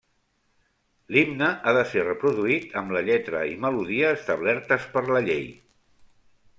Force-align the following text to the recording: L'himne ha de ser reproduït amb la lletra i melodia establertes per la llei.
L'himne 1.15 1.49
ha 1.57 1.73
de 1.79 1.83
ser 1.91 2.07
reproduït 2.07 2.75
amb 2.83 2.97
la 2.97 3.05
lletra 3.11 3.45
i 3.53 3.55
melodia 3.67 4.11
establertes 4.19 4.93
per 4.97 5.09
la 5.15 5.27
llei. 5.31 5.49